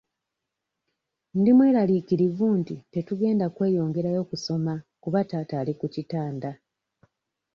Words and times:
Ndi 1.39 1.51
mweraliikirivu 1.57 2.45
nti 2.59 2.75
tetugenda 2.93 3.45
kweyongerayo 3.55 4.21
kusoma 4.29 4.73
kuba 5.03 5.19
taata 5.29 5.53
ali 5.61 5.73
ku 5.79 5.87
kitanda. 5.93 6.51